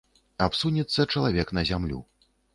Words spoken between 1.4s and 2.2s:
на зямлю.